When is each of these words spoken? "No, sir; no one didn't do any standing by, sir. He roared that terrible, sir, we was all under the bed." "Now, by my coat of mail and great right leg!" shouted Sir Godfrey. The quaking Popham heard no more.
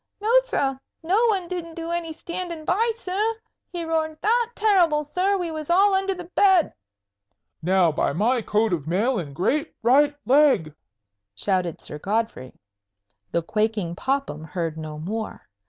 "No, 0.19 0.31
sir; 0.45 0.79
no 1.03 1.27
one 1.27 1.47
didn't 1.47 1.75
do 1.75 1.91
any 1.91 2.11
standing 2.11 2.65
by, 2.65 2.89
sir. 2.97 3.35
He 3.71 3.85
roared 3.85 4.17
that 4.23 4.49
terrible, 4.55 5.03
sir, 5.03 5.37
we 5.37 5.51
was 5.51 5.69
all 5.69 5.93
under 5.93 6.15
the 6.15 6.23
bed." 6.23 6.73
"Now, 7.61 7.91
by 7.91 8.11
my 8.11 8.41
coat 8.41 8.73
of 8.73 8.87
mail 8.87 9.19
and 9.19 9.35
great 9.35 9.75
right 9.83 10.15
leg!" 10.25 10.73
shouted 11.35 11.79
Sir 11.81 11.99
Godfrey. 11.99 12.55
The 13.31 13.43
quaking 13.43 13.93
Popham 13.95 14.43
heard 14.43 14.75
no 14.75 14.97
more. 14.97 15.47